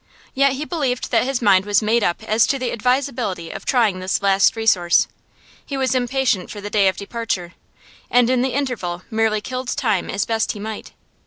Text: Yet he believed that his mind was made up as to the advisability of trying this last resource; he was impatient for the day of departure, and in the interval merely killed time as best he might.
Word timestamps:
Yet 0.33 0.53
he 0.53 0.65
believed 0.65 1.11
that 1.11 1.25
his 1.25 1.43
mind 1.43 1.63
was 1.63 1.83
made 1.83 2.03
up 2.03 2.23
as 2.23 2.47
to 2.47 2.57
the 2.57 2.71
advisability 2.71 3.51
of 3.51 3.65
trying 3.65 3.99
this 3.99 4.19
last 4.23 4.55
resource; 4.55 5.07
he 5.63 5.77
was 5.77 5.93
impatient 5.93 6.49
for 6.49 6.59
the 6.59 6.71
day 6.71 6.87
of 6.87 6.97
departure, 6.97 7.53
and 8.09 8.27
in 8.27 8.41
the 8.41 8.55
interval 8.55 9.03
merely 9.11 9.41
killed 9.41 9.67
time 9.77 10.09
as 10.09 10.25
best 10.25 10.53
he 10.53 10.59
might. 10.59 10.93